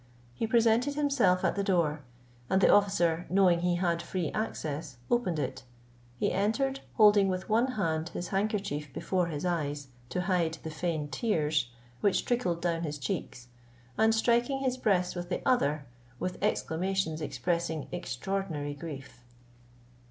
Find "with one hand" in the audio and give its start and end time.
7.27-8.09